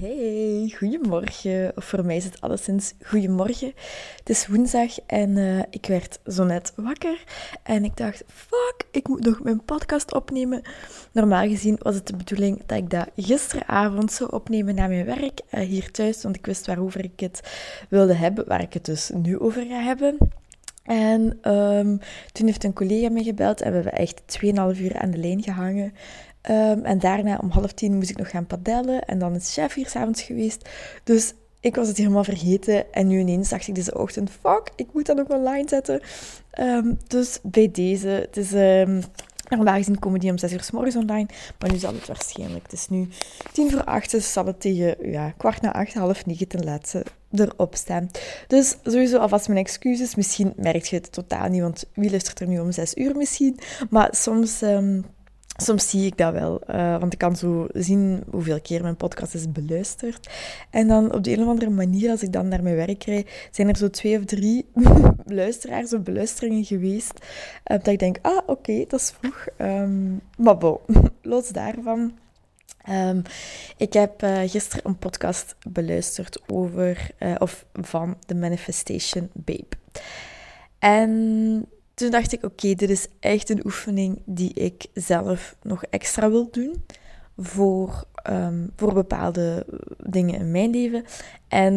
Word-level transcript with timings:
Hey, 0.00 0.74
goedemorgen. 0.76 1.72
Voor 1.74 2.04
mij 2.04 2.16
is 2.16 2.24
het 2.24 2.40
alleszins 2.40 2.94
goedemorgen. 3.02 3.72
Het 4.18 4.28
is 4.28 4.46
woensdag 4.46 5.00
en 5.06 5.36
uh, 5.36 5.62
ik 5.70 5.86
werd 5.86 6.18
zo 6.26 6.44
net 6.44 6.72
wakker. 6.76 7.24
En 7.62 7.84
ik 7.84 7.96
dacht, 7.96 8.24
fuck, 8.26 8.86
ik 8.90 9.08
moet 9.08 9.24
nog 9.24 9.42
mijn 9.42 9.64
podcast 9.64 10.14
opnemen. 10.14 10.62
Normaal 11.12 11.48
gezien 11.48 11.76
was 11.78 11.94
het 11.94 12.06
de 12.06 12.16
bedoeling 12.16 12.62
dat 12.66 12.78
ik 12.78 12.90
dat 12.90 13.08
gisteravond 13.16 14.12
zou 14.12 14.32
opnemen 14.32 14.74
na 14.74 14.86
mijn 14.86 15.04
werk 15.04 15.40
uh, 15.50 15.60
hier 15.60 15.90
thuis. 15.90 16.22
Want 16.22 16.36
ik 16.36 16.46
wist 16.46 16.66
waarover 16.66 17.04
ik 17.04 17.20
het 17.20 17.40
wilde 17.88 18.14
hebben, 18.14 18.48
waar 18.48 18.62
ik 18.62 18.72
het 18.72 18.84
dus 18.84 19.10
nu 19.14 19.38
over 19.38 19.66
ga 19.66 19.80
hebben. 19.80 20.18
En 20.88 21.52
um, 21.52 21.98
toen 22.32 22.46
heeft 22.46 22.64
een 22.64 22.72
collega 22.72 23.10
me 23.10 23.22
gebeld 23.22 23.60
en 23.60 23.70
we 23.70 23.74
hebben 23.74 23.92
echt 23.92 24.22
2,5 24.76 24.80
uur 24.80 24.98
aan 24.98 25.10
de 25.10 25.18
lijn 25.18 25.42
gehangen. 25.42 25.92
Um, 26.50 26.84
en 26.84 26.98
daarna 26.98 27.38
om 27.42 27.50
half 27.50 27.72
tien 27.72 27.94
moest 27.94 28.10
ik 28.10 28.16
nog 28.16 28.30
gaan 28.30 28.46
padellen. 28.46 29.04
En 29.04 29.18
dan 29.18 29.34
is 29.34 29.52
chef 29.52 29.74
hier 29.74 29.88
s'avonds 29.88 30.22
geweest. 30.22 30.68
Dus 31.04 31.34
ik 31.60 31.74
was 31.74 31.88
het 31.88 31.96
helemaal 31.96 32.24
vergeten. 32.24 32.92
En 32.92 33.06
nu 33.06 33.18
ineens 33.18 33.48
dacht 33.48 33.68
ik 33.68 33.74
deze 33.74 33.98
ochtend, 33.98 34.30
fuck, 34.30 34.70
ik 34.76 34.86
moet 34.92 35.06
dat 35.06 35.18
ook 35.18 35.30
online 35.30 35.68
zetten. 35.68 36.00
Um, 36.60 36.98
dus 37.06 37.38
bij 37.42 37.70
deze, 37.70 38.08
het 38.08 38.36
is... 38.36 38.52
Um, 38.52 39.00
Normaal 39.48 39.76
gezien 39.76 39.98
komen 39.98 40.20
die 40.20 40.30
om 40.30 40.38
6 40.38 40.52
uur 40.52 40.62
s 40.62 40.70
morgens 40.70 40.96
online, 40.96 41.28
maar 41.58 41.72
nu 41.72 41.78
zal 41.78 41.94
het 41.94 42.06
waarschijnlijk. 42.06 42.62
Het 42.62 42.72
is 42.72 42.88
nu 42.88 43.08
tien 43.52 43.70
voor 43.70 43.84
acht, 43.84 44.10
dus 44.10 44.32
zal 44.32 44.46
het 44.46 44.60
tegen 44.60 45.10
ja, 45.10 45.30
kwart 45.36 45.60
na 45.60 45.72
acht, 45.72 45.94
half 45.94 46.26
negen 46.26 46.48
ten 46.48 46.64
laatste 46.64 47.04
erop 47.32 47.74
staan. 47.74 48.10
Dus 48.46 48.76
sowieso 48.82 49.18
alvast 49.18 49.48
mijn 49.48 49.60
excuses. 49.60 50.14
Misschien 50.14 50.52
merk 50.56 50.84
je 50.84 50.96
het 50.96 51.12
totaal 51.12 51.48
niet, 51.48 51.60
want 51.60 51.84
wie 51.94 52.10
luistert 52.10 52.40
er 52.40 52.48
nu 52.48 52.60
om 52.60 52.72
6 52.72 52.94
uur 52.94 53.16
misschien? 53.16 53.58
Maar 53.90 54.08
soms... 54.10 54.62
Soms 55.62 55.90
zie 55.90 56.06
ik 56.06 56.16
dat 56.16 56.32
wel, 56.32 56.60
uh, 56.70 56.98
want 56.98 57.12
ik 57.12 57.18
kan 57.18 57.36
zo 57.36 57.66
zien 57.72 58.22
hoeveel 58.30 58.60
keer 58.60 58.82
mijn 58.82 58.96
podcast 58.96 59.34
is 59.34 59.52
beluisterd. 59.52 60.30
En 60.70 60.88
dan 60.88 61.12
op 61.12 61.24
de 61.24 61.32
een 61.32 61.42
of 61.42 61.48
andere 61.48 61.70
manier, 61.70 62.10
als 62.10 62.22
ik 62.22 62.32
dan 62.32 62.48
naar 62.48 62.62
mijn 62.62 62.76
werk 62.76 63.04
rijd, 63.04 63.48
zijn 63.50 63.68
er 63.68 63.76
zo 63.76 63.90
twee 63.90 64.18
of 64.18 64.24
drie 64.24 64.66
luisteraars 65.24 65.92
of 65.92 66.02
beluisteringen 66.02 66.64
geweest. 66.64 67.12
Uh, 67.14 67.76
dat 67.78 67.86
ik 67.86 67.98
denk, 67.98 68.18
ah, 68.22 68.38
oké, 68.46 68.84
dat 68.88 69.00
is 69.00 69.14
vroeg. 69.20 69.46
Um, 69.58 70.20
maar 70.36 70.58
bon, 70.58 70.78
los 71.22 71.48
daarvan. 71.48 72.18
Um, 72.90 73.22
ik 73.76 73.92
heb 73.92 74.22
uh, 74.22 74.40
gisteren 74.46 74.86
een 74.86 74.98
podcast 74.98 75.56
beluisterd 75.68 76.40
over, 76.46 77.10
of 77.38 77.66
van 77.72 78.16
The 78.26 78.34
Manifestation 78.34 79.30
Babe. 79.34 79.76
En 80.78 81.66
toen 81.98 82.10
dacht 82.10 82.32
ik, 82.32 82.44
oké, 82.44 82.74
dit 82.74 82.90
is 82.90 83.06
echt 83.20 83.50
een 83.50 83.64
oefening 83.64 84.22
die 84.24 84.52
ik 84.54 84.86
zelf 84.94 85.56
nog 85.62 85.84
extra 85.84 86.30
wil 86.30 86.48
doen 86.50 86.84
voor, 87.36 88.04
um, 88.30 88.70
voor 88.76 88.92
bepaalde 88.92 89.66
dingen 90.02 90.34
in 90.34 90.50
mijn 90.50 90.70
leven. 90.70 91.04
En 91.48 91.74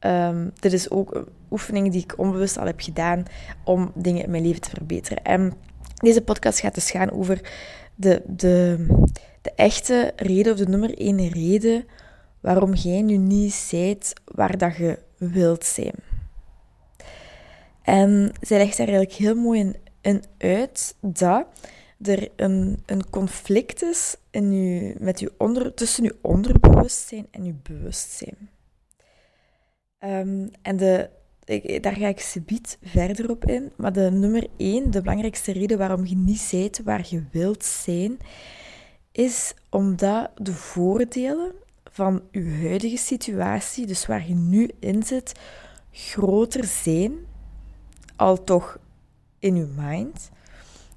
um, 0.00 0.52
dit 0.60 0.72
is 0.72 0.90
ook 0.90 1.14
een 1.14 1.26
oefening 1.50 1.92
die 1.92 2.02
ik 2.02 2.18
onbewust 2.18 2.58
al 2.58 2.66
heb 2.66 2.80
gedaan 2.80 3.24
om 3.64 3.92
dingen 3.94 4.24
in 4.24 4.30
mijn 4.30 4.46
leven 4.46 4.60
te 4.60 4.70
verbeteren. 4.70 5.22
En 5.22 5.52
deze 5.94 6.22
podcast 6.22 6.60
gaat 6.60 6.74
dus 6.74 6.90
gaan 6.90 7.10
over 7.10 7.40
de, 7.94 8.22
de, 8.26 8.86
de 9.42 9.52
echte 9.56 10.12
reden, 10.16 10.52
of 10.52 10.58
de 10.58 10.68
nummer 10.68 10.98
één 10.98 11.28
reden, 11.28 11.84
waarom 12.40 12.74
jij 12.74 13.02
nu 13.02 13.16
niet 13.16 13.52
zijt 13.52 14.12
waar 14.24 14.58
dat 14.58 14.76
je 14.76 14.98
wilt 15.16 15.64
zijn. 15.64 15.94
En 17.86 18.32
zij 18.40 18.58
legt 18.58 18.76
daar 18.76 18.88
eigenlijk 18.88 19.18
heel 19.18 19.34
mooi 19.34 19.72
in, 20.00 20.24
uit 20.38 20.96
dat 21.00 21.46
er 22.02 22.28
een, 22.36 22.82
een 22.86 23.10
conflict 23.10 23.82
is 23.82 24.16
in 24.30 24.44
uw, 24.44 24.92
met 24.98 25.18
uw 25.18 25.28
onder, 25.38 25.74
tussen 25.74 26.04
je 26.04 26.16
onderbewustzijn 26.20 27.26
en 27.30 27.44
je 27.44 27.54
bewustzijn. 27.62 28.50
Um, 30.00 30.50
en 30.62 30.76
de, 30.76 31.10
ik, 31.44 31.82
daar 31.82 31.96
ga 31.96 32.06
ik 32.06 32.20
subiet 32.20 32.78
verder 32.82 33.30
op 33.30 33.44
in. 33.44 33.72
Maar 33.76 33.92
de 33.92 34.10
nummer 34.10 34.46
één, 34.56 34.90
de 34.90 35.00
belangrijkste 35.00 35.52
reden 35.52 35.78
waarom 35.78 36.06
je 36.06 36.16
niet 36.16 36.40
zijt 36.40 36.82
waar 36.82 37.06
je 37.08 37.24
wilt 37.32 37.64
zijn, 37.64 38.18
is 39.12 39.54
omdat 39.70 40.30
de 40.34 40.52
voordelen 40.52 41.52
van 41.84 42.22
je 42.30 42.58
huidige 42.60 42.96
situatie, 42.96 43.86
dus 43.86 44.06
waar 44.06 44.28
je 44.28 44.34
nu 44.34 44.70
in 44.78 45.02
zit, 45.02 45.32
groter 45.90 46.64
zijn 46.64 47.34
al 48.16 48.44
toch 48.44 48.78
in 49.38 49.56
je 49.56 49.66
mind, 49.76 50.30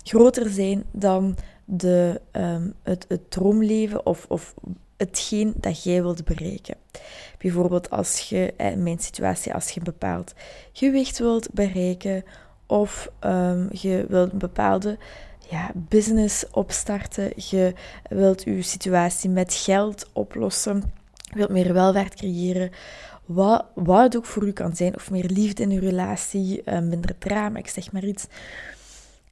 groter 0.04 0.50
zijn 0.50 0.84
dan 0.92 1.36
de, 1.66 2.22
um, 2.32 2.74
het, 2.84 3.06
het 3.08 3.32
droomleven 3.32 4.06
of, 4.06 4.26
of 4.28 4.54
hetgeen 4.98 5.54
dat 5.58 5.84
jij 5.84 6.02
wilt 6.02 6.26
bereiken. 6.26 6.76
Bijvoorbeeld 7.38 7.90
als 7.90 8.30
je, 8.30 8.54
in 8.58 8.84
mijn 8.84 9.00
situatie, 9.00 9.54
als 9.54 9.70
je 9.70 9.78
een 9.78 9.84
bepaald 9.84 10.34
gewicht 10.74 11.20
wilt 11.20 11.54
bereiken 11.54 12.24
of 12.66 13.12
um, 13.26 13.68
je 13.72 14.06
wilt 14.10 14.32
een 14.32 14.38
bepaalde 14.38 14.98
ja, 15.50 15.72
business 15.76 16.46
opstarten, 16.52 17.32
je 17.36 17.74
wilt 18.10 18.44
je 18.44 18.62
situatie 18.62 19.30
met 19.30 19.54
geld 19.54 20.10
oplossen, 20.14 20.84
je 21.14 21.36
wilt 21.36 21.50
meer 21.50 21.74
welvaart 21.74 22.16
creëren, 22.16 22.72
wat, 23.30 23.66
wat 23.76 24.04
het 24.04 24.18
ook 24.18 24.26
voor 24.26 24.48
u 24.48 24.52
kan 24.52 24.76
zijn, 24.76 24.96
of 24.96 25.12
meer 25.12 25.26
liefde 25.26 25.64
in 25.64 25.72
uw 25.72 25.80
relatie, 25.80 26.64
eh, 26.64 26.80
minder 26.80 27.18
drama, 27.18 27.58
ik 27.58 27.68
zeg 27.68 27.92
maar 27.92 28.04
iets, 28.04 28.28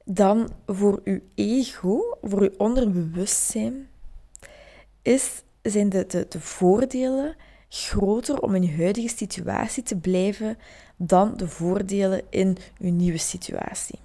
dan 0.04 0.50
voor 0.66 1.00
uw 1.04 1.20
ego, 1.34 2.18
voor 2.22 2.40
uw 2.40 2.54
onderbewustzijn, 2.56 3.88
is, 5.02 5.42
zijn 5.62 5.88
de, 5.88 6.06
de, 6.06 6.26
de 6.28 6.40
voordelen 6.40 7.36
groter 7.68 8.40
om 8.40 8.54
in 8.54 8.62
uw 8.62 8.76
huidige 8.76 9.08
situatie 9.08 9.82
te 9.82 9.96
blijven 9.96 10.58
dan 10.96 11.36
de 11.36 11.48
voordelen 11.48 12.22
in 12.30 12.56
uw 12.78 12.90
nieuwe 12.90 13.18
situatie. 13.18 13.98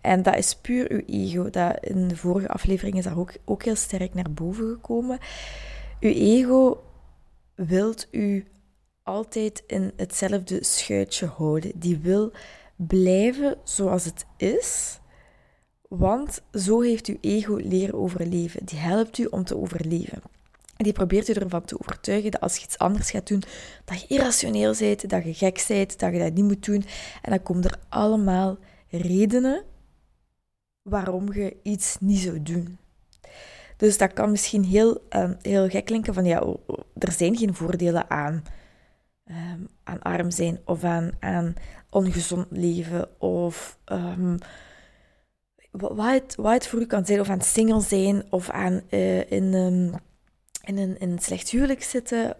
En 0.00 0.22
dat 0.22 0.36
is 0.36 0.56
puur 0.56 0.90
uw 0.90 1.02
ego. 1.06 1.50
Dat 1.50 1.78
in 1.80 2.08
de 2.08 2.16
vorige 2.16 2.48
aflevering 2.48 2.96
is 2.96 3.04
dat 3.04 3.16
ook, 3.16 3.32
ook 3.44 3.62
heel 3.62 3.76
sterk 3.76 4.14
naar 4.14 4.30
boven 4.30 4.68
gekomen. 4.68 5.18
Uw 6.00 6.12
ego 6.12 6.82
wilt 7.54 8.08
u 8.10 8.46
altijd 9.08 9.62
in 9.66 9.92
hetzelfde 9.96 10.64
schuitje 10.64 11.26
houden. 11.26 11.72
Die 11.74 11.98
wil 11.98 12.32
blijven 12.76 13.56
zoals 13.64 14.04
het 14.04 14.26
is, 14.36 14.98
want 15.88 16.42
zo 16.52 16.80
heeft 16.80 17.06
uw 17.06 17.16
ego 17.20 17.54
leren 17.54 17.94
overleven. 17.94 18.64
Die 18.64 18.78
helpt 18.78 19.18
u 19.18 19.24
om 19.24 19.44
te 19.44 19.56
overleven. 19.56 20.22
En 20.76 20.84
die 20.84 20.92
probeert 20.92 21.28
u 21.28 21.32
ervan 21.32 21.64
te 21.64 21.80
overtuigen 21.80 22.30
dat 22.30 22.40
als 22.40 22.56
je 22.56 22.64
iets 22.64 22.78
anders 22.78 23.10
gaat 23.10 23.28
doen, 23.28 23.42
dat 23.84 24.00
je 24.00 24.06
irrationeel 24.06 24.74
bent, 24.78 25.10
dat 25.10 25.24
je 25.24 25.34
gek 25.34 25.64
bent, 25.68 25.98
dat 25.98 26.12
je 26.12 26.18
dat 26.18 26.34
niet 26.34 26.44
moet 26.44 26.64
doen. 26.64 26.84
En 27.22 27.30
dan 27.30 27.42
komen 27.42 27.64
er 27.64 27.78
allemaal 27.88 28.56
redenen 28.88 29.64
waarom 30.82 31.32
je 31.32 31.56
iets 31.62 31.96
niet 32.00 32.18
zou 32.18 32.42
doen. 32.42 32.78
Dus 33.76 33.98
dat 33.98 34.12
kan 34.12 34.30
misschien 34.30 34.64
heel, 34.64 35.00
um, 35.10 35.36
heel 35.42 35.68
gek 35.68 35.84
klinken 35.84 36.14
van 36.14 36.24
ja, 36.24 36.42
er 36.98 37.12
zijn 37.12 37.36
geen 37.36 37.54
voordelen 37.54 38.10
aan 38.10 38.42
um, 39.30 39.68
aan 39.84 40.02
arm 40.02 40.30
zijn 40.30 40.58
of 40.64 40.84
aan, 40.84 41.54
ongezond 41.90 42.46
leven 42.50 43.20
of 43.20 43.78
um, 43.92 44.38
wat, 45.70 45.96
het, 45.96 46.34
wat 46.34 46.52
het 46.52 46.66
voor 46.66 46.80
u 46.80 46.86
kan 46.86 47.06
zijn, 47.06 47.20
of 47.20 47.28
aan 47.28 47.40
single 47.40 47.80
zijn 47.80 48.24
of 48.30 48.50
aan 48.50 48.90
in, 49.28 49.54
um, 49.54 49.94
in, 50.62 50.78
een, 50.78 50.98
in 50.98 51.18
slecht 51.18 51.50
huwelijk 51.50 51.82
zitten, 51.82 52.36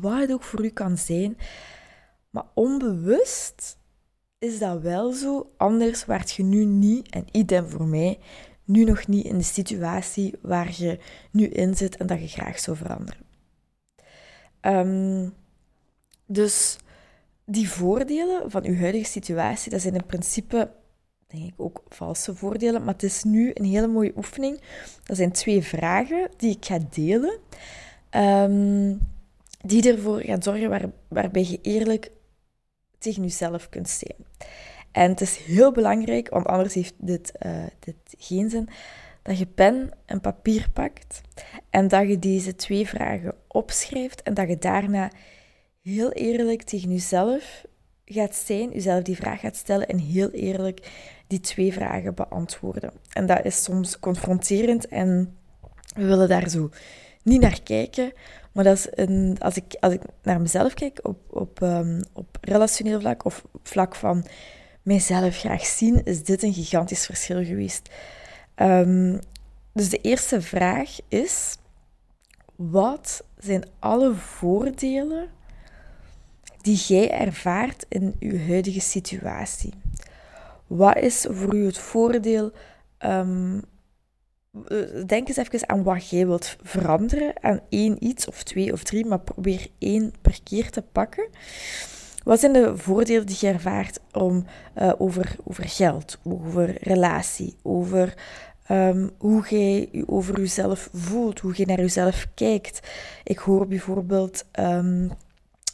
wat 0.00 0.18
het 0.18 0.32
ook 0.32 0.42
voor 0.42 0.64
u 0.64 0.68
kan 0.68 0.98
zijn. 0.98 1.36
Maar 2.30 2.44
onbewust 2.54 3.78
is 4.38 4.58
dat 4.58 4.80
wel 4.80 5.12
zo, 5.12 5.52
anders 5.56 6.04
waart 6.04 6.32
je 6.32 6.42
nu 6.42 6.64
niet, 6.64 7.10
en 7.10 7.24
idem 7.30 7.68
voor 7.68 7.86
mij, 7.86 8.18
nu 8.64 8.84
nog 8.84 9.06
niet 9.06 9.24
in 9.24 9.38
de 9.38 9.44
situatie 9.44 10.34
waar 10.42 10.72
je 10.76 10.98
nu 11.30 11.46
in 11.46 11.76
zit 11.76 11.96
en 11.96 12.06
dat 12.06 12.20
je 12.20 12.28
graag 12.28 12.58
zou 12.58 12.76
veranderen. 12.76 13.24
Um, 14.60 15.34
dus 16.26 16.78
die 17.44 17.70
voordelen 17.70 18.50
van 18.50 18.64
uw 18.64 18.76
huidige 18.76 19.10
situatie, 19.10 19.70
dat 19.70 19.80
zijn 19.80 19.94
in 19.94 20.06
principe, 20.06 20.70
denk 21.26 21.44
ik, 21.44 21.54
ook 21.56 21.82
valse 21.88 22.34
voordelen. 22.34 22.84
Maar 22.84 22.92
het 22.92 23.02
is 23.02 23.24
nu 23.24 23.50
een 23.54 23.64
hele 23.64 23.86
mooie 23.86 24.12
oefening. 24.16 24.60
Dat 25.04 25.16
zijn 25.16 25.32
twee 25.32 25.62
vragen 25.62 26.30
die 26.36 26.56
ik 26.56 26.64
ga 26.64 26.78
delen. 26.90 27.38
Um, 28.10 29.00
die 29.60 29.92
ervoor 29.92 30.20
gaan 30.20 30.42
zorgen 30.42 30.68
waar, 30.68 30.90
waarbij 31.08 31.44
je 31.44 31.58
eerlijk 31.62 32.10
tegen 32.98 33.22
jezelf 33.22 33.68
kunt 33.68 33.88
zijn. 33.88 34.26
En 34.92 35.10
het 35.10 35.20
is 35.20 35.36
heel 35.36 35.72
belangrijk, 35.72 36.28
want 36.28 36.46
anders 36.46 36.74
heeft 36.74 36.94
dit, 36.98 37.32
uh, 37.46 37.64
dit 37.78 37.96
geen 38.18 38.50
zin, 38.50 38.68
dat 39.22 39.38
je 39.38 39.46
pen 39.46 39.90
en 40.04 40.20
papier 40.20 40.70
pakt 40.72 41.20
en 41.70 41.88
dat 41.88 42.08
je 42.08 42.18
deze 42.18 42.54
twee 42.54 42.86
vragen 42.86 43.34
opschrijft 43.48 44.22
en 44.22 44.34
dat 44.34 44.48
je 44.48 44.58
daarna 44.58 45.10
heel 45.86 46.12
eerlijk 46.12 46.62
tegen 46.62 46.90
jezelf 46.90 47.64
gaat 48.04 48.34
zijn, 48.34 48.70
jezelf 48.70 49.02
die 49.02 49.16
vraag 49.16 49.40
gaat 49.40 49.56
stellen 49.56 49.88
en 49.88 49.98
heel 49.98 50.30
eerlijk 50.30 50.90
die 51.26 51.40
twee 51.40 51.72
vragen 51.72 52.14
beantwoorden. 52.14 52.92
En 53.12 53.26
dat 53.26 53.44
is 53.44 53.62
soms 53.62 53.98
confronterend 53.98 54.88
en 54.88 55.36
we 55.94 56.04
willen 56.04 56.28
daar 56.28 56.48
zo 56.48 56.70
niet 57.22 57.40
naar 57.40 57.62
kijken. 57.62 58.12
Maar 58.52 58.64
dat 58.64 58.76
is 58.76 58.86
een, 58.90 59.36
als, 59.38 59.56
ik, 59.56 59.76
als 59.80 59.92
ik 59.92 60.02
naar 60.22 60.40
mezelf 60.40 60.74
kijk 60.74 60.98
op, 61.02 61.18
op, 61.30 61.60
um, 61.60 62.02
op 62.12 62.38
relationeel 62.40 63.00
vlak 63.00 63.24
of 63.24 63.44
vlak 63.62 63.94
van 63.94 64.26
mijzelf 64.82 65.38
graag 65.38 65.66
zien, 65.66 66.04
is 66.04 66.24
dit 66.24 66.42
een 66.42 66.54
gigantisch 66.54 67.06
verschil 67.06 67.44
geweest. 67.44 67.90
Um, 68.56 69.18
dus 69.72 69.88
de 69.88 69.98
eerste 69.98 70.40
vraag 70.40 70.96
is: 71.08 71.56
wat 72.56 73.24
zijn 73.38 73.64
alle 73.78 74.14
voordelen 74.14 75.34
die 76.66 76.76
jij 76.76 77.10
ervaart 77.10 77.86
in 77.88 78.14
je 78.18 78.44
huidige 78.46 78.80
situatie? 78.80 79.72
Wat 80.66 80.96
is 80.96 81.26
voor 81.30 81.54
u 81.54 81.66
het 81.66 81.78
voordeel? 81.78 82.52
Um, 83.04 83.62
denk 85.06 85.28
eens 85.28 85.36
even 85.36 85.68
aan 85.68 85.82
wat 85.82 86.08
jij 86.08 86.26
wilt 86.26 86.56
veranderen 86.62 87.42
aan 87.42 87.60
één 87.68 88.04
iets 88.04 88.26
of 88.26 88.42
twee 88.42 88.72
of 88.72 88.82
drie, 88.82 89.06
maar 89.06 89.20
probeer 89.20 89.66
één 89.78 90.12
per 90.22 90.38
keer 90.42 90.70
te 90.70 90.82
pakken. 90.82 91.28
Wat 92.24 92.40
zijn 92.40 92.52
de 92.52 92.76
voordelen 92.76 93.26
die 93.26 93.36
je 93.40 93.46
ervaart 93.46 94.00
om, 94.12 94.44
uh, 94.78 94.92
over, 94.98 95.36
over 95.44 95.68
geld, 95.68 96.18
over 96.22 96.76
relatie, 96.80 97.56
over 97.62 98.14
um, 98.70 99.10
hoe 99.18 99.48
jij 99.48 99.88
je 99.92 100.08
over 100.08 100.38
jezelf 100.38 100.88
voelt, 100.92 101.40
hoe 101.40 101.52
je 101.56 101.66
naar 101.66 101.80
jezelf 101.80 102.26
kijkt? 102.34 102.88
Ik 103.24 103.38
hoor 103.38 103.66
bijvoorbeeld 103.66 104.44
um, 104.60 105.10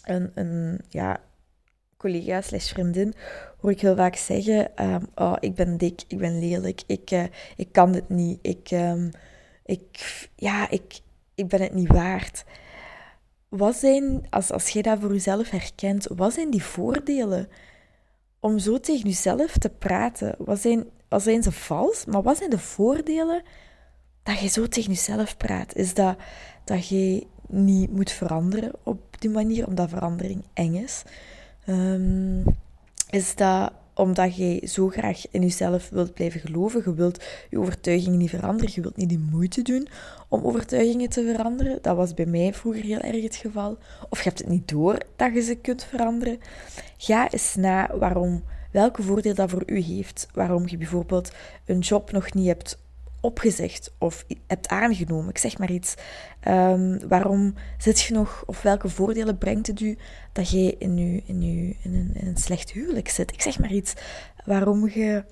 een, 0.03 0.31
een 0.35 0.81
ja, 0.89 1.21
collega 1.97 2.41
slash 2.41 2.73
vriendin 2.73 3.15
hoor 3.61 3.71
ik 3.71 3.81
heel 3.81 3.97
vaak 3.97 4.17
zeggen, 4.17 4.85
um, 4.85 5.09
oh, 5.15 5.37
ik 5.41 5.55
ben 5.55 5.77
dik, 5.77 6.03
ik 6.09 6.19
ben 6.19 6.39
lelijk, 6.39 6.83
ik, 6.87 7.11
uh, 7.11 7.25
ik 7.57 7.73
kan 7.73 7.93
dit 7.93 8.09
niet, 8.09 8.39
ik, 8.43 8.71
um, 8.71 9.11
ik, 9.65 10.29
ja, 10.37 10.71
ik, 10.71 11.01
ik 11.35 11.49
ben 11.49 11.61
het 11.61 11.75
niet 11.75 11.93
waard. 11.93 12.45
Wat 13.49 13.77
zijn, 13.77 14.27
als, 14.31 14.51
als 14.51 14.69
jij 14.69 14.83
dat 14.83 14.99
voor 15.01 15.13
jezelf 15.13 15.51
herkent, 15.51 16.07
wat 16.07 16.33
zijn 16.33 16.51
die 16.51 16.63
voordelen 16.63 17.49
om 18.41 18.59
zo 18.59 18.81
tegen 18.81 19.09
jezelf 19.09 19.59
te 19.59 19.71
praten? 19.71 20.35
Wat 20.39 20.59
zijn, 20.59 20.85
wat 21.09 21.23
zijn 21.23 21.43
ze 21.43 21.53
vals, 21.53 22.05
maar 22.05 22.23
wat 22.23 22.37
zijn 22.37 22.51
de 22.51 22.59
voordelen 22.59 23.43
dat 24.23 24.39
je 24.39 24.49
zo 24.49 24.69
tegen 24.69 24.93
jezelf 24.93 25.37
praat? 25.37 25.75
Is 25.75 25.95
dat 25.95 26.17
dat 26.65 26.89
je 26.89 27.27
niet 27.53 27.93
moet 27.93 28.11
veranderen 28.11 28.73
op 28.83 29.01
die 29.19 29.31
manier, 29.31 29.67
omdat 29.67 29.89
verandering 29.89 30.45
eng 30.53 30.75
is? 30.75 31.03
Um, 31.67 32.45
is 33.11 33.35
dat 33.35 33.73
omdat 33.95 34.37
je 34.37 34.67
zo 34.67 34.89
graag 34.89 35.31
in 35.31 35.43
jezelf 35.43 35.89
wilt 35.89 36.15
blijven 36.15 36.41
geloven. 36.41 36.83
Je 36.85 36.95
wilt 36.95 37.25
je 37.51 37.59
overtuigingen 37.59 38.19
niet 38.19 38.31
veranderen. 38.31 38.73
Je 38.75 38.81
wilt 38.81 38.97
niet 38.97 39.09
die 39.09 39.29
moeite 39.31 39.63
doen 39.63 39.89
om 40.29 40.45
overtuigingen 40.45 41.09
te 41.09 41.33
veranderen. 41.35 41.79
Dat 41.83 41.97
was 41.97 42.15
bij 42.15 42.27
mij 42.27 42.55
vroeger 42.55 42.83
heel 42.83 42.99
erg 42.99 43.23
het 43.23 43.37
geval. 43.37 43.79
Of 44.09 44.19
je 44.19 44.29
hebt 44.29 44.39
het 44.39 44.49
niet 44.49 44.69
door 44.69 44.99
dat 45.17 45.35
je 45.35 45.41
ze 45.41 45.55
kunt 45.55 45.85
veranderen. 45.85 46.39
Ga 46.97 47.31
eens 47.31 47.55
na 47.55 47.91
waarom, 47.99 48.43
welke 48.71 49.03
voordeel 49.03 49.35
dat 49.35 49.51
voor 49.51 49.63
u 49.67 49.79
heeft. 49.79 50.29
Waarom 50.35 50.69
je 50.69 50.77
bijvoorbeeld 50.77 51.33
een 51.65 51.79
job 51.79 52.13
nog 52.13 52.35
niet 52.35 52.47
hebt 52.47 52.79
opgezegd 53.23 53.95
of 53.99 54.25
hebt 54.47 54.69
aangenomen. 54.69 55.29
Ik 55.29 55.39
zeg 55.39 55.59
maar 55.59 55.71
iets. 55.71 55.95
Um, 56.49 57.09
waarom 57.09 57.55
zit 57.79 58.01
je 58.01 58.15
nog, 58.15 58.43
of 58.47 58.63
welke 58.63 58.89
voordelen 58.89 59.39
brengt 59.39 59.67
het 59.67 59.81
u 59.81 59.99
dat 60.33 60.51
jij 60.51 60.75
in, 60.79 60.99
u, 60.99 61.23
in, 61.27 61.43
in, 61.83 61.95
een, 61.95 62.27
een 62.27 62.37
slecht 62.37 62.71
huwelijk 62.71 63.09
zit? 63.09 63.33
Ik 63.33 63.43
zeg 63.43 63.59
maar 63.59 63.73
iets. 63.73 63.95
Waarom 64.45 64.89
je, 64.89 65.25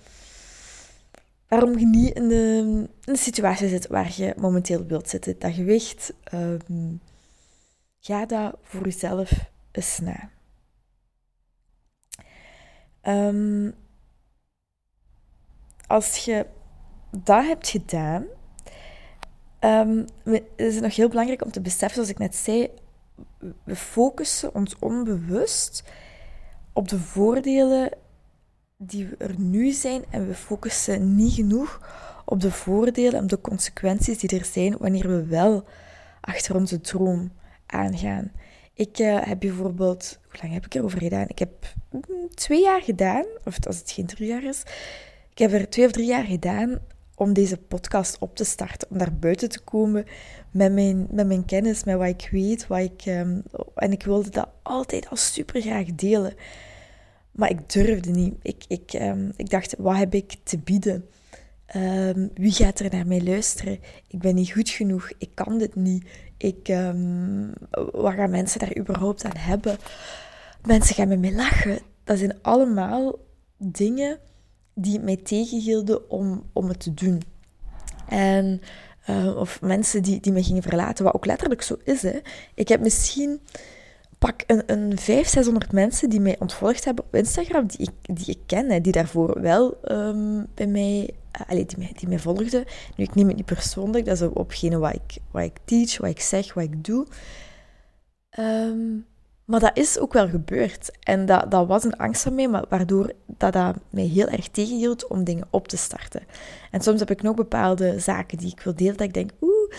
waarom 1.48 1.78
je 1.78 1.86
niet 1.86 2.14
in 2.14 2.28
de, 2.28 2.88
de 3.00 3.16
situatie 3.16 3.68
zit 3.68 3.86
waar 3.86 4.12
je 4.16 4.34
momenteel 4.36 4.86
wilt 4.86 5.08
zitten. 5.08 5.38
Dat 5.38 5.54
gewicht, 5.54 6.12
um, 6.34 7.00
ga 8.00 8.26
dat 8.26 8.56
voor 8.62 8.84
jezelf 8.84 9.32
eens 9.72 9.98
na. 9.98 10.30
Um, 13.02 13.74
als 15.86 16.16
je 16.16 16.46
dat 17.10 17.44
hebt 17.44 17.68
gedaan, 17.68 18.24
um, 19.60 20.04
is 20.56 20.74
het 20.74 20.82
nog 20.82 20.96
heel 20.96 21.08
belangrijk 21.08 21.44
om 21.44 21.50
te 21.50 21.60
beseffen, 21.60 21.94
zoals 21.94 22.10
ik 22.10 22.18
net 22.18 22.36
zei, 22.36 22.70
we 23.64 23.76
focussen 23.76 24.54
ons 24.54 24.76
onbewust 24.78 25.84
op 26.72 26.88
de 26.88 26.98
voordelen 26.98 27.90
die 28.76 29.08
er 29.18 29.34
nu 29.38 29.70
zijn 29.70 30.04
en 30.10 30.26
we 30.26 30.34
focussen 30.34 31.16
niet 31.16 31.32
genoeg 31.32 31.80
op 32.24 32.40
de 32.40 32.50
voordelen 32.50 33.20
en 33.20 33.26
de 33.26 33.40
consequenties 33.40 34.18
die 34.18 34.38
er 34.38 34.44
zijn 34.44 34.76
wanneer 34.78 35.08
we 35.08 35.24
wel 35.24 35.64
achter 36.20 36.54
onze 36.54 36.80
droom 36.80 37.32
aangaan. 37.66 38.32
Ik 38.74 38.98
uh, 38.98 39.22
heb 39.22 39.40
bijvoorbeeld, 39.40 40.18
hoe 40.28 40.40
lang 40.42 40.52
heb 40.52 40.64
ik 40.64 40.74
erover 40.74 40.98
gedaan? 40.98 41.28
Ik 41.28 41.38
heb 41.38 41.74
mm, 41.90 42.34
twee 42.34 42.62
jaar 42.62 42.82
gedaan, 42.82 43.24
of 43.44 43.66
als 43.66 43.78
het 43.78 43.90
geen 43.90 44.06
drie 44.06 44.28
jaar 44.28 44.44
is, 44.44 44.62
ik 45.30 45.38
heb 45.38 45.52
er 45.52 45.68
twee 45.68 45.86
of 45.86 45.92
drie 45.92 46.06
jaar 46.06 46.24
gedaan 46.24 46.78
om 47.20 47.32
deze 47.32 47.56
podcast 47.56 48.18
op 48.18 48.36
te 48.36 48.44
starten, 48.44 48.90
om 48.90 48.98
daar 48.98 49.14
buiten 49.14 49.48
te 49.48 49.60
komen 49.60 50.04
met 50.50 50.72
mijn, 50.72 51.06
met 51.10 51.26
mijn 51.26 51.44
kennis, 51.44 51.84
met 51.84 51.96
wat 51.96 52.06
ik 52.06 52.28
weet, 52.32 52.66
wat 52.66 52.78
ik, 52.78 53.06
um, 53.06 53.42
en 53.74 53.92
ik 53.92 54.02
wilde 54.02 54.30
dat 54.30 54.48
altijd 54.62 55.08
al 55.08 55.16
super 55.16 55.60
graag 55.60 55.86
delen. 55.86 56.34
Maar 57.30 57.50
ik 57.50 57.72
durfde 57.72 58.10
niet. 58.10 58.34
Ik, 58.42 58.64
ik, 58.68 58.92
um, 58.92 59.32
ik 59.36 59.50
dacht, 59.50 59.74
wat 59.78 59.96
heb 59.96 60.14
ik 60.14 60.36
te 60.42 60.58
bieden? 60.58 61.04
Um, 61.76 62.30
wie 62.34 62.52
gaat 62.52 62.80
er 62.80 62.90
naar 62.90 63.06
mij 63.06 63.22
luisteren? 63.22 63.78
Ik 64.08 64.18
ben 64.18 64.34
niet 64.34 64.52
goed 64.52 64.68
genoeg. 64.68 65.10
Ik 65.18 65.30
kan 65.34 65.58
dit 65.58 65.74
niet. 65.74 66.06
Ik, 66.36 66.68
wat 67.92 68.14
gaan 68.14 68.30
mensen 68.30 68.60
daar 68.60 68.76
überhaupt 68.76 69.24
aan 69.24 69.36
hebben? 69.36 69.76
Mensen 70.66 70.94
gaan 70.94 71.20
met 71.20 71.32
lachen. 71.32 71.78
Dat 72.04 72.18
zijn 72.18 72.42
allemaal 72.42 73.18
dingen 73.56 74.18
die 74.82 75.00
mij 75.00 75.16
tegenhielden 75.16 76.10
om, 76.10 76.44
om 76.52 76.68
het 76.68 76.80
te 76.80 76.94
doen. 76.94 77.22
En, 78.08 78.60
uh, 79.10 79.36
of 79.36 79.60
mensen 79.60 80.02
die, 80.02 80.20
die 80.20 80.32
me 80.32 80.42
gingen 80.42 80.62
verlaten, 80.62 81.04
wat 81.04 81.14
ook 81.14 81.26
letterlijk 81.26 81.62
zo 81.62 81.76
is. 81.84 82.02
Hè. 82.02 82.18
Ik 82.54 82.68
heb 82.68 82.80
misschien 82.80 83.40
pak 84.18 84.42
een, 84.46 84.62
een 84.66 84.98
500, 84.98 85.28
600 85.28 85.72
mensen 85.72 86.10
die 86.10 86.20
mij 86.20 86.36
ontvolgd 86.38 86.84
hebben 86.84 87.04
op 87.04 87.14
Instagram, 87.14 87.66
die 87.66 87.78
ik, 87.78 88.16
die 88.16 88.26
ik 88.26 88.38
ken, 88.46 88.82
die 88.82 88.92
daarvoor 88.92 89.40
wel 89.40 89.78
um, 89.90 90.46
bij 90.54 90.66
mij, 90.66 91.10
uh, 91.50 91.66
die, 91.66 91.78
mij, 91.78 91.92
die 91.94 92.08
mij 92.08 92.18
volgden. 92.18 92.64
Nu, 92.96 93.04
ik 93.04 93.14
neem 93.14 93.26
het 93.26 93.36
niet 93.36 93.44
persoonlijk, 93.44 94.04
dat 94.04 94.20
is 94.20 94.28
opgene 94.28 94.78
wat 94.78 94.94
ik, 94.94 95.18
wat 95.30 95.42
ik 95.42 95.58
teach, 95.64 95.98
wat 95.98 96.10
ik 96.10 96.20
zeg, 96.20 96.54
wat 96.54 96.64
ik 96.64 96.84
doe. 96.84 97.06
Um, 98.38 99.06
maar 99.50 99.60
dat 99.60 99.76
is 99.76 99.98
ook 99.98 100.12
wel 100.12 100.28
gebeurd. 100.28 100.90
En 101.00 101.26
dat, 101.26 101.50
dat 101.50 101.66
was 101.66 101.84
een 101.84 101.96
angst 101.96 102.22
van 102.22 102.34
mij, 102.34 102.48
maar 102.48 102.64
waardoor 102.68 103.12
dat, 103.26 103.52
dat 103.52 103.76
mij 103.90 104.04
heel 104.04 104.26
erg 104.26 104.48
tegenhield 104.48 105.06
om 105.06 105.24
dingen 105.24 105.46
op 105.50 105.68
te 105.68 105.76
starten. 105.76 106.22
En 106.70 106.80
soms 106.80 106.98
heb 106.98 107.10
ik 107.10 107.22
nog 107.22 107.34
bepaalde 107.34 107.98
zaken 107.98 108.38
die 108.38 108.52
ik 108.52 108.60
wil 108.60 108.74
delen, 108.74 108.96
dat 108.96 109.06
ik 109.06 109.14
denk, 109.14 109.30
oeh, 109.40 109.70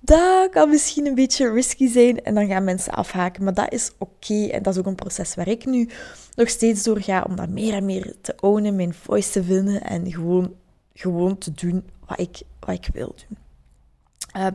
dat 0.00 0.50
kan 0.50 0.68
misschien 0.68 1.06
een 1.06 1.14
beetje 1.14 1.52
risky 1.52 1.88
zijn. 1.88 2.22
En 2.22 2.34
dan 2.34 2.46
gaan 2.46 2.64
mensen 2.64 2.92
afhaken, 2.92 3.44
maar 3.44 3.54
dat 3.54 3.72
is 3.72 3.90
oké. 3.98 4.46
En 4.46 4.62
dat 4.62 4.74
is 4.74 4.80
ook 4.80 4.86
een 4.86 4.94
proces 4.94 5.34
waar 5.34 5.48
ik 5.48 5.64
nu 5.64 5.88
nog 6.34 6.48
steeds 6.48 6.82
door 6.82 7.00
ga, 7.00 7.24
om 7.28 7.36
dat 7.36 7.48
meer 7.48 7.74
en 7.74 7.84
meer 7.84 8.14
te 8.20 8.34
ownen, 8.40 8.76
mijn 8.76 8.94
voice 8.94 9.30
te 9.30 9.44
vinden 9.44 9.82
en 9.82 10.12
gewoon, 10.12 10.54
gewoon 10.94 11.38
te 11.38 11.52
doen 11.52 11.84
wat 12.06 12.20
ik, 12.20 12.42
wat 12.60 12.74
ik 12.74 12.88
wil 12.92 13.14
doen. 13.26 13.38
Uh, 14.36 14.46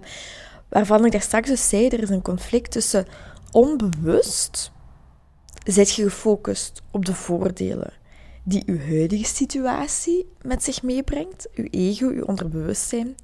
waarvan 0.69 1.05
ik 1.05 1.11
daar 1.11 1.21
straks 1.21 1.49
dus 1.49 1.69
zei, 1.69 1.87
er 1.87 2.01
is 2.01 2.09
een 2.09 2.21
conflict 2.21 2.71
tussen 2.71 3.05
onbewust 3.57 4.71
zit 5.63 5.91
je 5.91 6.03
gefocust 6.03 6.81
op 6.91 7.05
de 7.05 7.13
voordelen 7.13 7.93
die 8.43 8.63
uw 8.65 8.79
huidige 8.79 9.25
situatie 9.25 10.29
met 10.41 10.63
zich 10.63 10.83
meebrengt, 10.83 11.47
uw 11.55 11.67
ego, 11.69 12.07
uw 12.07 12.23
onderbewustzijn. 12.23 13.15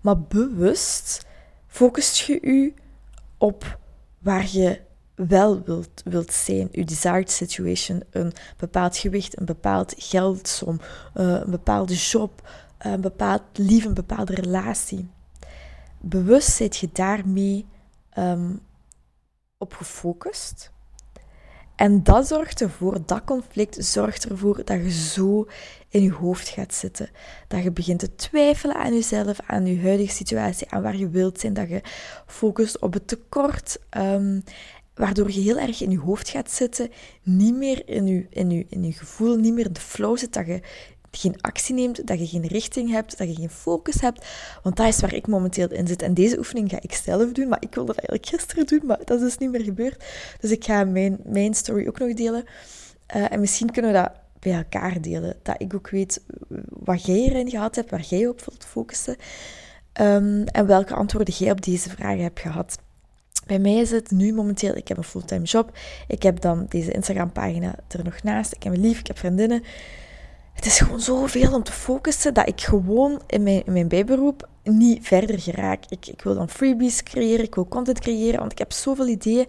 Maar 0.00 0.20
bewust 0.20 1.26
focust 1.66 2.18
je 2.18 2.40
u 2.40 2.74
op 3.38 3.78
waar 4.18 4.48
je 4.50 4.80
wel 5.14 5.62
wilt, 5.62 6.02
wilt 6.04 6.32
zijn, 6.32 6.68
uw 6.72 6.84
desired 6.84 7.30
situation, 7.30 8.02
een 8.10 8.32
bepaald 8.56 8.96
gewicht, 8.96 9.38
een 9.38 9.46
bepaald 9.46 9.94
geldsom, 9.96 10.80
eh, 11.14 11.26
een 11.26 11.50
bepaalde 11.50 11.94
job, 11.94 12.48
een 12.78 13.00
bepaald 13.00 13.42
lief, 13.52 13.84
een 13.84 13.94
bepaalde 13.94 14.34
relatie. 14.34 15.08
Bewust 16.00 16.50
zit 16.50 16.76
je 16.76 16.88
daarmee 16.92 17.66
um, 18.18 18.60
op 19.58 19.74
gefocust. 19.74 20.72
En 21.76 22.02
dat 22.02 22.26
zorgt 22.26 22.60
ervoor, 22.60 22.98
dat 23.06 23.24
conflict 23.24 23.84
zorgt 23.84 24.28
ervoor 24.28 24.64
dat 24.64 24.76
je 24.76 24.90
zo 24.90 25.46
in 25.88 26.02
je 26.02 26.12
hoofd 26.12 26.48
gaat 26.48 26.74
zitten. 26.74 27.10
Dat 27.48 27.62
je 27.62 27.70
begint 27.70 27.98
te 27.98 28.14
twijfelen 28.14 28.76
aan 28.76 28.92
jezelf, 28.92 29.40
aan 29.46 29.66
je 29.66 29.80
huidige 29.80 30.14
situatie, 30.14 30.70
aan 30.70 30.82
waar 30.82 30.96
je 30.96 31.08
wilt 31.08 31.40
zijn. 31.40 31.54
Dat 31.54 31.68
je 31.68 31.80
focust 32.26 32.78
op 32.78 32.92
het 32.92 33.08
tekort. 33.08 33.78
Um, 33.96 34.42
waardoor 34.94 35.30
je 35.30 35.40
heel 35.40 35.58
erg 35.58 35.80
in 35.80 35.90
je 35.90 35.98
hoofd 35.98 36.28
gaat 36.28 36.50
zitten, 36.50 36.90
niet 37.22 37.56
meer 37.56 37.88
in 37.88 38.06
je, 38.06 38.26
in 38.30 38.50
je, 38.50 38.66
in 38.68 38.84
je 38.84 38.92
gevoel, 38.92 39.36
niet 39.36 39.54
meer 39.54 39.72
de 39.72 39.80
flow 39.80 40.18
zit, 40.18 40.32
dat 40.32 40.46
je 40.46 40.60
geen 41.18 41.40
actie 41.40 41.74
neemt, 41.74 42.06
dat 42.06 42.18
je 42.18 42.26
geen 42.26 42.46
richting 42.46 42.90
hebt, 42.90 43.18
dat 43.18 43.28
je 43.28 43.34
geen 43.34 43.50
focus 43.50 44.00
hebt. 44.00 44.26
Want 44.62 44.76
dat 44.76 44.86
is 44.86 45.00
waar 45.00 45.14
ik 45.14 45.26
momenteel 45.26 45.68
in 45.68 45.86
zit. 45.86 46.02
En 46.02 46.14
deze 46.14 46.38
oefening 46.38 46.70
ga 46.70 46.78
ik 46.80 46.92
zelf 46.92 47.32
doen, 47.32 47.48
maar 47.48 47.62
ik 47.62 47.74
wilde 47.74 47.92
dat 47.94 48.04
eigenlijk 48.04 48.26
gisteren 48.26 48.66
doen, 48.66 48.86
maar 48.86 48.98
dat 49.04 49.16
is 49.16 49.24
dus 49.24 49.38
niet 49.38 49.50
meer 49.50 49.64
gebeurd. 49.64 50.04
Dus 50.40 50.50
ik 50.50 50.64
ga 50.64 50.84
mijn, 50.84 51.18
mijn 51.24 51.54
story 51.54 51.86
ook 51.86 51.98
nog 51.98 52.14
delen. 52.14 52.44
Uh, 53.16 53.32
en 53.32 53.40
misschien 53.40 53.70
kunnen 53.70 53.92
we 53.92 53.98
dat 53.98 54.12
bij 54.38 54.52
elkaar 54.52 55.00
delen. 55.00 55.36
Dat 55.42 55.54
ik 55.58 55.74
ook 55.74 55.90
weet 55.90 56.20
wat 56.68 57.04
jij 57.04 57.28
erin 57.28 57.50
gehad 57.50 57.74
hebt, 57.74 57.90
waar 57.90 58.04
jij 58.04 58.26
op 58.26 58.44
wilt 58.44 58.64
focussen. 58.64 59.16
Um, 60.00 60.44
en 60.44 60.66
welke 60.66 60.94
antwoorden 60.94 61.34
jij 61.34 61.50
op 61.50 61.62
deze 61.62 61.90
vragen 61.90 62.22
hebt 62.22 62.40
gehad. 62.40 62.78
Bij 63.46 63.58
mij 63.58 63.74
is 63.74 63.90
het 63.90 64.10
nu 64.10 64.32
momenteel, 64.32 64.76
ik 64.76 64.88
heb 64.88 64.96
een 64.96 65.04
fulltime 65.04 65.44
job. 65.44 65.78
Ik 66.08 66.22
heb 66.22 66.40
dan 66.40 66.66
deze 66.68 66.92
Instagram 66.92 67.32
pagina 67.32 67.74
er 67.88 68.04
nog 68.04 68.22
naast. 68.22 68.52
Ik 68.52 68.62
heb 68.62 68.72
een 68.72 68.80
lief, 68.80 68.98
ik 68.98 69.06
heb 69.06 69.18
vriendinnen. 69.18 69.62
Het 70.58 70.66
is 70.66 70.78
gewoon 70.78 71.00
zoveel 71.00 71.54
om 71.54 71.62
te 71.62 71.72
focussen 71.72 72.34
dat 72.34 72.48
ik 72.48 72.60
gewoon 72.60 73.22
in 73.26 73.42
mijn, 73.42 73.62
mijn 73.66 73.88
bijberoep 73.88 74.48
niet 74.62 75.06
verder 75.06 75.40
geraak. 75.40 75.84
Ik, 75.88 76.06
ik 76.06 76.22
wil 76.22 76.34
dan 76.34 76.48
freebies 76.48 77.02
creëren, 77.02 77.44
ik 77.44 77.54
wil 77.54 77.68
content 77.68 78.00
creëren, 78.00 78.38
want 78.38 78.52
ik 78.52 78.58
heb 78.58 78.72
zoveel 78.72 79.08
ideeën. 79.08 79.46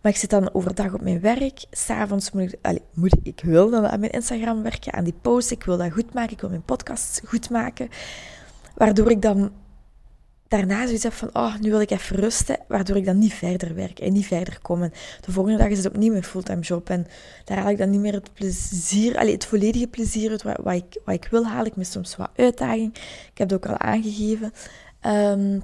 Maar 0.00 0.12
ik 0.12 0.18
zit 0.18 0.30
dan 0.30 0.54
overdag 0.54 0.94
op 0.94 1.00
mijn 1.00 1.20
werk. 1.20 1.64
S'avonds 1.70 2.30
moet 2.30 2.42
ik, 2.42 2.58
allez, 2.62 2.80
moet 2.94 3.12
ik, 3.12 3.20
ik 3.22 3.40
wil 3.44 3.70
dan 3.70 3.86
aan 3.86 4.00
mijn 4.00 4.12
Instagram 4.12 4.62
werken, 4.62 4.92
aan 4.92 5.04
die 5.04 5.14
posts. 5.22 5.52
Ik 5.52 5.64
wil 5.64 5.76
dat 5.76 5.92
goed 5.92 6.14
maken, 6.14 6.32
ik 6.32 6.40
wil 6.40 6.50
mijn 6.50 6.62
podcast 6.62 7.22
goed 7.24 7.50
maken. 7.50 7.88
Waardoor 8.74 9.10
ik 9.10 9.22
dan 9.22 9.50
daarna 10.48 10.84
zoiets 10.84 11.02
heb 11.02 11.12
van, 11.12 11.30
oh, 11.32 11.58
nu 11.58 11.70
wil 11.70 11.80
ik 11.80 11.90
even 11.90 12.16
rusten, 12.16 12.58
waardoor 12.68 12.96
ik 12.96 13.04
dan 13.04 13.18
niet 13.18 13.34
verder 13.34 13.74
werk 13.74 13.98
en 13.98 14.12
niet 14.12 14.26
verder 14.26 14.58
kom. 14.62 14.82
En 14.82 14.92
de 15.20 15.32
volgende 15.32 15.58
dag 15.58 15.68
is 15.68 15.76
het 15.76 15.86
opnieuw 15.86 16.10
mijn 16.10 16.24
fulltime 16.24 16.60
job 16.60 16.90
en 16.90 17.06
daar 17.44 17.58
haal 17.58 17.70
ik 17.70 17.78
dan 17.78 17.90
niet 17.90 18.00
meer 18.00 18.12
het 18.12 18.32
plezier, 18.32 19.18
allez, 19.18 19.32
het 19.32 19.44
volledige 19.44 19.86
plezier 19.86 20.30
wat, 20.30 20.42
wat, 20.42 20.74
ik, 20.74 21.00
wat 21.04 21.14
ik 21.14 21.28
wil 21.30 21.46
halen. 21.46 21.66
Ik 21.66 21.76
mis 21.76 21.90
soms 21.90 22.16
wat 22.16 22.30
uitdaging. 22.36 22.94
Ik 23.32 23.38
heb 23.38 23.50
het 23.50 23.52
ook 23.52 23.66
al 23.66 23.78
aangegeven. 23.78 24.52
Um, 25.06 25.62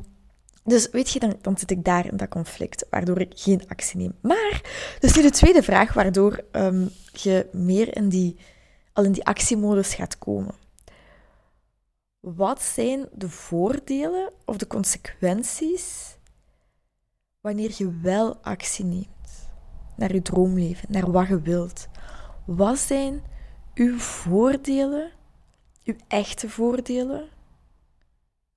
dus 0.64 0.88
weet 0.90 1.10
je, 1.10 1.18
dan, 1.18 1.34
dan 1.40 1.58
zit 1.58 1.70
ik 1.70 1.84
daar 1.84 2.06
in 2.06 2.16
dat 2.16 2.28
conflict, 2.28 2.86
waardoor 2.90 3.20
ik 3.20 3.32
geen 3.34 3.62
actie 3.68 3.98
neem. 3.98 4.14
Maar, 4.20 4.60
dus 5.00 5.16
nu 5.16 5.22
de 5.22 5.30
tweede 5.30 5.62
vraag, 5.62 5.92
waardoor 5.92 6.44
um, 6.52 6.90
je 7.12 7.46
meer 7.52 7.96
in 7.96 8.08
die, 8.08 8.36
al 8.92 9.04
in 9.04 9.12
die 9.12 9.24
actiemodus 9.24 9.94
gaat 9.94 10.18
komen. 10.18 10.54
Wat 12.24 12.62
zijn 12.62 13.08
de 13.12 13.28
voordelen 13.28 14.32
of 14.44 14.56
de 14.56 14.66
consequenties 14.66 16.16
wanneer 17.40 17.74
je 17.76 18.00
wel 18.00 18.36
actie 18.36 18.84
neemt 18.84 19.48
naar 19.96 20.12
je 20.12 20.22
droomleven, 20.22 20.92
naar 20.92 21.10
wat 21.10 21.28
je 21.28 21.40
wilt? 21.40 21.88
Wat 22.46 22.78
zijn 22.78 23.22
uw 23.74 23.98
voordelen, 23.98 25.10
uw 25.84 25.94
echte 26.08 26.48
voordelen, 26.48 27.28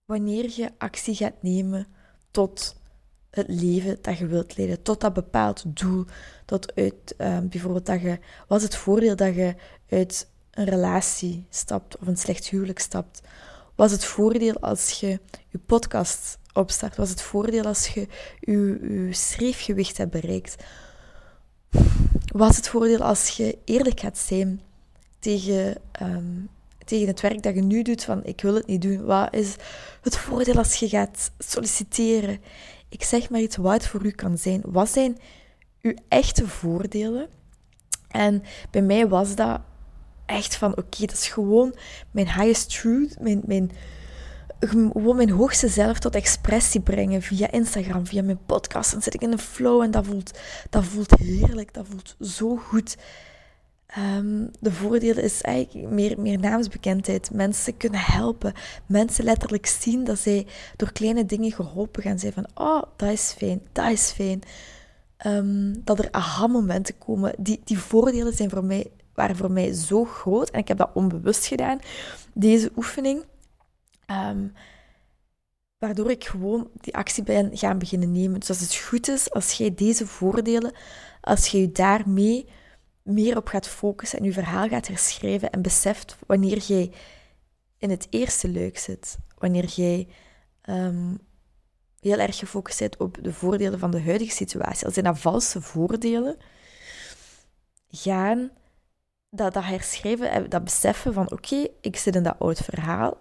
wanneer 0.05 0.51
je 0.55 0.71
actie 0.77 1.15
gaat 1.15 1.41
nemen 1.41 1.87
tot 2.31 2.81
het 3.29 3.47
leven 3.47 3.97
dat 4.01 4.17
je 4.17 4.27
wilt 4.27 4.57
leiden, 4.57 4.81
tot 4.81 5.01
dat 5.01 5.13
bepaald 5.13 5.63
doel, 5.77 6.05
tot 6.45 6.75
uit 6.75 7.15
ehm, 7.17 7.47
bijvoorbeeld 7.47 7.85
dat 7.85 8.01
je, 8.01 8.19
wat 8.47 8.57
is 8.57 8.63
het 8.63 8.75
voordeel 8.75 9.15
dat 9.15 9.35
je 9.35 9.55
uit 9.89 10.31
een 10.51 10.65
relatie 10.65 11.45
stapt 11.49 11.97
of 11.97 12.07
een 12.07 12.17
slecht 12.17 12.47
huwelijk 12.47 12.79
stapt? 12.79 13.21
Was 13.77 13.91
het 13.91 14.05
voordeel 14.05 14.59
als 14.59 14.91
je 14.91 15.19
je 15.47 15.57
podcast 15.65 16.37
opstart? 16.53 16.95
Was 16.95 17.09
het 17.09 17.21
voordeel 17.21 17.63
als 17.63 17.87
je 17.87 18.07
je, 18.39 18.79
je 18.81 19.13
schreefgewicht 19.13 19.97
hebt 19.97 20.11
bereikt? 20.11 20.63
Was 22.31 22.55
het 22.55 22.67
voordeel 22.67 23.01
als 23.01 23.29
je 23.29 23.57
eerlijk 23.65 23.99
gaat 23.99 24.17
zijn 24.17 24.61
tegen, 25.19 25.77
ehm, 25.91 26.35
tegen 26.85 27.07
het 27.07 27.21
werk 27.21 27.43
dat 27.43 27.55
je 27.55 27.61
nu 27.61 27.81
doet? 27.81 28.03
Van 28.03 28.25
ik 28.25 28.41
wil 28.41 28.55
het 28.55 28.67
niet 28.67 28.81
doen. 28.81 29.05
Wat 29.05 29.33
is 29.33 29.55
het 30.01 30.17
voordeel 30.17 30.57
als 30.57 30.75
je 30.75 30.89
gaat 30.89 31.31
solliciteren? 31.37 32.41
Ik 32.89 33.03
zeg 33.03 33.29
maar 33.29 33.41
iets 33.41 33.55
wat 33.55 33.73
het 33.73 33.87
voor 33.87 34.05
u 34.05 34.11
kan 34.11 34.37
zijn. 34.37 34.61
Wat 34.65 34.89
zijn 34.89 35.17
uw 35.81 35.93
echte 36.07 36.47
voordelen? 36.47 37.27
En 38.07 38.43
bij 38.71 38.81
mij 38.81 39.07
was 39.07 39.35
dat 39.35 39.61
echt 40.27 40.55
van, 40.55 40.71
oké, 40.71 41.05
dat 41.05 41.11
is 41.11 41.27
gewoon 41.27 41.75
mijn 42.11 42.27
highest 42.27 42.79
truth, 42.79 43.19
mijn, 43.19 43.41
mijn, 43.45 43.71
gewoon 44.59 45.15
mijn 45.15 45.29
hoogste 45.29 45.67
zelf 45.67 45.99
tot 45.99 46.15
expressie 46.15 46.81
brengen 46.81 47.21
via 47.21 47.51
Instagram, 47.51 48.05
via 48.05 48.23
mijn 48.23 48.45
podcast. 48.45 48.91
Dan 48.91 49.01
zit 49.01 49.13
ik 49.13 49.21
in 49.21 49.31
een 49.31 49.39
flow 49.39 49.81
en 49.81 49.91
dat 49.91 50.05
voelt, 50.05 50.39
dat 50.69 50.85
voelt 50.85 51.19
heerlijk, 51.19 51.73
dat 51.73 51.85
voelt 51.89 52.15
zo 52.21 52.55
goed. 52.55 52.97
Um, 53.97 54.51
de 54.59 54.71
voordelen 54.71 55.23
is 55.23 55.41
eigenlijk 55.41 55.89
meer, 55.89 56.19
meer 56.19 56.39
naamsbekendheid. 56.39 57.31
Mensen 57.33 57.77
kunnen 57.77 57.99
helpen. 57.99 58.53
Mensen 58.85 59.23
letterlijk 59.23 59.65
zien 59.65 60.03
dat 60.03 60.19
zij 60.19 60.47
door 60.75 60.91
kleine 60.91 61.25
dingen 61.25 61.51
geholpen 61.51 62.03
gaan 62.03 62.19
zijn. 62.19 62.33
Van, 62.33 62.47
oh, 62.53 62.83
dat 62.95 63.09
is 63.09 63.33
fijn, 63.37 63.61
dat 63.71 63.91
is 63.91 64.11
fijn. 64.11 64.41
Um, 65.25 65.81
dat 65.83 65.99
er 65.99 66.11
aha-momenten 66.11 66.97
komen. 66.97 67.33
Die, 67.37 67.61
die 67.63 67.79
voordelen 67.79 68.33
zijn 68.33 68.49
voor 68.49 68.65
mij 68.65 68.91
waren 69.17 69.35
voor 69.35 69.51
mij 69.51 69.73
zo 69.73 70.05
groot. 70.05 70.49
En 70.49 70.59
ik 70.59 70.67
heb 70.67 70.77
dat 70.77 70.89
onbewust 70.93 71.45
gedaan, 71.45 71.79
deze 72.33 72.71
oefening. 72.75 73.25
Um, 74.11 74.53
waardoor 75.77 76.11
ik 76.11 76.23
gewoon 76.23 76.69
die 76.73 76.95
actie 76.95 77.23
ben 77.23 77.57
gaan 77.57 77.77
beginnen 77.77 78.11
nemen. 78.11 78.39
Dus 78.39 78.49
als 78.49 78.59
het 78.59 78.75
goed 78.75 79.07
is, 79.07 79.31
als 79.31 79.51
jij 79.51 79.73
deze 79.73 80.07
voordelen, 80.07 80.73
als 81.21 81.47
je 81.47 81.59
je 81.59 81.71
daarmee 81.71 82.49
meer 83.03 83.37
op 83.37 83.47
gaat 83.47 83.67
focussen 83.67 84.19
en 84.19 84.25
je 84.25 84.31
verhaal 84.31 84.67
gaat 84.67 84.87
herschrijven 84.87 85.51
en 85.51 85.61
beseft 85.61 86.17
wanneer 86.27 86.57
jij 86.57 86.91
in 87.77 87.89
het 87.89 88.07
eerste 88.09 88.47
leuk 88.47 88.77
zit, 88.77 89.17
wanneer 89.37 89.65
jij 89.65 90.07
um, 90.69 91.17
heel 91.99 92.17
erg 92.17 92.37
gefocust 92.37 92.79
bent 92.79 92.97
op 92.97 93.17
de 93.21 93.33
voordelen 93.33 93.79
van 93.79 93.91
de 93.91 94.01
huidige 94.01 94.31
situatie, 94.31 94.85
als 94.85 94.93
zijn 94.93 95.05
dat 95.05 95.19
valse 95.19 95.61
voordelen, 95.61 96.37
gaan 97.89 98.51
dat, 99.29 99.53
dat 99.53 99.63
herschrijven 99.63 100.31
en 100.31 100.49
dat 100.49 100.63
beseffen 100.63 101.13
van 101.13 101.31
oké, 101.31 101.67
ik 101.81 101.97
zit 101.97 102.15
in 102.15 102.23
dat 102.23 102.39
oud 102.39 102.57
verhaal, 102.57 103.17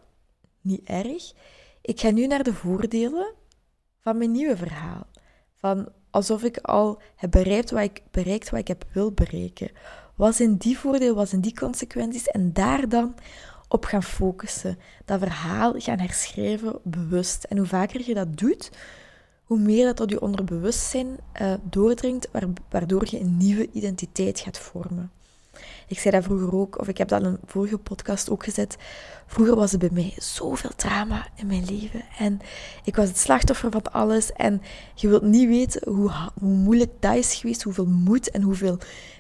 niet 0.60 0.84
erg. 0.84 1.32
Ik 1.80 2.00
ga 2.00 2.10
nu 2.10 2.26
naar 2.26 2.42
de 2.42 2.54
voordelen 2.54 3.34
van 4.00 4.18
mijn 4.18 4.32
nieuwe 4.32 4.56
verhaal. 4.56 5.06
Van 5.54 5.88
alsof 6.10 6.42
ik 6.42 6.58
al 6.58 7.00
heb 7.16 7.30
bereikt 7.30 7.70
wat 7.70 7.82
ik, 7.82 8.02
bereikt 8.10 8.50
wat 8.50 8.60
ik 8.60 8.68
heb 8.68 8.84
wil 8.92 9.12
bereiken. 9.12 9.70
Wat 10.14 10.34
zijn 10.34 10.56
die 10.56 10.78
voordelen, 10.78 11.14
wat 11.14 11.28
zijn 11.28 11.40
die 11.40 11.54
consequenties? 11.54 12.26
En 12.26 12.52
daar 12.52 12.88
dan 12.88 13.14
op 13.68 13.84
gaan 13.84 14.02
focussen. 14.02 14.78
Dat 15.04 15.18
verhaal 15.18 15.72
gaan 15.76 15.98
herschrijven 15.98 16.78
bewust. 16.82 17.44
En 17.44 17.56
hoe 17.56 17.66
vaker 17.66 18.02
je 18.06 18.14
dat 18.14 18.36
doet, 18.36 18.70
hoe 19.44 19.58
meer 19.58 19.84
dat 19.84 19.96
tot 19.96 20.10
je 20.10 20.20
onderbewustzijn 20.20 21.16
uh, 21.40 21.54
doordringt, 21.62 22.28
waardoor 22.68 23.06
je 23.10 23.20
een 23.20 23.36
nieuwe 23.36 23.70
identiteit 23.72 24.40
gaat 24.40 24.58
vormen. 24.58 25.10
Ik 25.88 25.99
zei 25.99 26.14
dat 26.14 26.25
vroeger 26.25 26.55
ook, 26.55 26.81
of 26.81 26.88
ik 26.88 26.99
heb 26.99 27.09
dat 27.09 27.21
in 27.21 27.26
een 27.26 27.38
vorige 27.45 27.78
podcast 27.78 28.31
ook 28.31 28.45
gezet. 28.45 28.76
Vroeger 29.26 29.57
was 29.57 29.73
er 29.73 29.78
bij 29.78 29.90
mij 29.93 30.14
zoveel 30.16 30.71
drama 30.76 31.26
in 31.35 31.47
mijn 31.47 31.64
leven. 31.64 32.05
En 32.19 32.40
ik 32.85 32.97
was 32.97 33.09
het 33.09 33.19
slachtoffer 33.19 33.71
van 33.71 33.93
alles. 33.93 34.33
En 34.33 34.62
je 34.95 35.09
wilt 35.09 35.23
niet 35.23 35.49
weten 35.49 35.93
hoe, 35.93 36.11
hoe 36.40 36.49
moeilijk 36.49 36.93
dat 37.00 37.14
is 37.14 37.35
geweest, 37.35 37.62
hoeveel 37.62 37.87
moed 37.87 38.31
en 38.31 38.43
hoeveel 38.43 38.78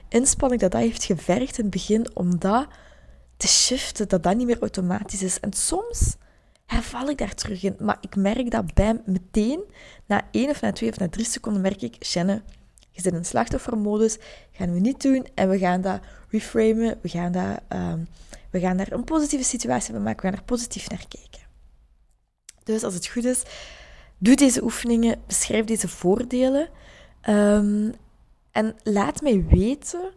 inspanning 0.08 0.60
dat 0.60 0.70
dat 0.70 0.80
heeft 0.80 1.04
gevergd 1.04 1.58
in 1.58 1.64
het 1.64 1.72
begin 1.72 2.16
om 2.16 2.38
dat 2.38 2.66
te 3.36 3.48
shiften, 3.48 4.08
dat 4.08 4.22
dat 4.22 4.36
niet 4.36 4.46
meer 4.46 4.60
automatisch 4.60 5.22
is. 5.22 5.40
En 5.40 5.52
soms 5.52 6.16
herval 6.66 7.08
ik 7.08 7.18
daar 7.18 7.34
terug 7.34 7.62
in. 7.62 7.76
Maar 7.78 7.98
ik 8.00 8.16
merk 8.16 8.50
dat 8.50 8.74
bij 8.74 9.00
meteen, 9.04 9.60
na 10.06 10.28
één 10.30 10.50
of 10.50 10.60
na 10.60 10.72
twee 10.72 10.90
of 10.90 10.98
na 10.98 11.08
drie 11.08 11.24
seconden, 11.24 11.62
merk 11.62 11.82
ik, 11.82 11.96
Shannon, 12.04 12.42
je 12.90 13.02
zit 13.02 13.12
in 13.12 13.24
slachtoffermodus, 13.24 14.18
gaan 14.52 14.72
we 14.72 14.80
niet 14.80 15.02
doen 15.02 15.26
en 15.34 15.48
we 15.48 15.58
gaan 15.58 15.80
dat 15.80 16.00
reframen, 16.38 16.98
we 17.02 17.08
gaan, 17.08 17.32
dat, 17.32 17.60
um, 17.68 18.08
we 18.50 18.60
gaan 18.60 18.76
daar 18.76 18.92
een 18.92 19.04
positieve 19.04 19.44
situatie 19.44 19.94
van 19.94 20.02
maken, 20.02 20.22
we 20.22 20.28
gaan 20.28 20.38
er 20.38 20.44
positief 20.44 20.88
naar 20.88 21.04
kijken. 21.08 21.46
Dus 22.64 22.84
als 22.84 22.94
het 22.94 23.06
goed 23.06 23.24
is, 23.24 23.42
doe 24.18 24.36
deze 24.36 24.62
oefeningen, 24.62 25.22
beschrijf 25.26 25.64
deze 25.64 25.88
voordelen 25.88 26.68
um, 27.28 27.94
en 28.50 28.76
laat 28.82 29.20
mij 29.22 29.44
weten 29.48 30.12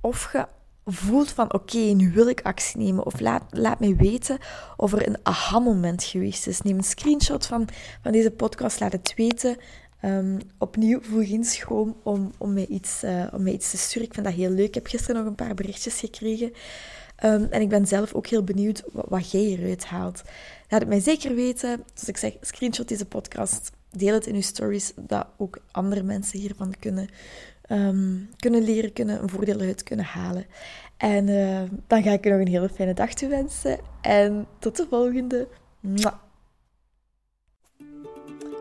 of 0.00 0.32
je 0.32 0.46
voelt 0.84 1.30
van 1.30 1.52
oké, 1.52 1.78
nu 1.78 2.12
wil 2.12 2.28
ik 2.28 2.40
actie 2.42 2.78
nemen. 2.78 3.06
Of 3.06 3.20
laat, 3.20 3.42
laat 3.50 3.80
mij 3.80 3.96
weten 3.96 4.38
of 4.76 4.92
er 4.92 5.08
een 5.08 5.18
aha-moment 5.22 6.02
geweest 6.02 6.46
is. 6.46 6.60
Neem 6.60 6.76
een 6.76 6.84
screenshot 6.84 7.46
van, 7.46 7.68
van 8.02 8.12
deze 8.12 8.30
podcast, 8.30 8.80
laat 8.80 8.92
het 8.92 9.14
weten. 9.16 9.56
Um, 10.04 10.38
opnieuw 10.58 11.00
vroeg 11.02 11.44
schoon 11.44 11.96
om, 12.02 12.32
om, 12.38 12.52
mij 12.52 12.66
iets, 12.66 13.04
uh, 13.04 13.26
om 13.32 13.42
mij 13.42 13.52
iets 13.52 13.70
te 13.70 13.76
sturen. 13.76 14.08
Ik 14.08 14.14
vind 14.14 14.26
dat 14.26 14.34
heel 14.34 14.50
leuk. 14.50 14.66
Ik 14.66 14.74
heb 14.74 14.86
gisteren 14.86 15.16
nog 15.16 15.26
een 15.26 15.46
paar 15.46 15.54
berichtjes 15.54 15.98
gekregen. 15.98 16.52
Um, 17.24 17.46
en 17.50 17.60
ik 17.60 17.68
ben 17.68 17.86
zelf 17.86 18.14
ook 18.14 18.26
heel 18.26 18.44
benieuwd 18.44 18.82
wat, 18.92 19.30
jij 19.30 19.44
eruit 19.44 19.84
haalt. 19.84 20.22
Laat 20.68 20.80
het 20.80 20.88
mij 20.88 21.00
zeker 21.00 21.34
weten. 21.34 21.82
Dus 21.94 22.08
ik 22.08 22.16
zeg, 22.16 22.32
screenshot 22.40 22.88
deze 22.88 23.06
podcast. 23.06 23.72
Deel 23.90 24.14
het 24.14 24.26
in 24.26 24.34
uw 24.34 24.40
stories, 24.40 24.92
dat 24.96 25.26
ook 25.36 25.58
andere 25.70 26.02
mensen 26.02 26.38
hiervan 26.38 26.74
kunnen, 26.78 27.08
um, 27.68 28.28
kunnen 28.36 28.62
leren, 28.62 28.92
kunnen 28.92 29.22
een 29.22 29.28
voordeel 29.28 29.60
uit 29.60 29.82
kunnen 29.82 30.04
halen. 30.04 30.46
En 30.96 31.28
uh, 31.28 31.62
dan 31.86 32.02
ga 32.02 32.10
ik 32.10 32.24
je 32.24 32.30
nog 32.30 32.40
een 32.40 32.48
hele 32.48 32.68
fijne 32.68 32.94
dag 32.94 33.14
toewensen. 33.14 33.78
En 34.00 34.46
tot 34.58 34.76
de 34.76 34.86
volgende. 34.90 35.48
Mwah. 35.80 36.14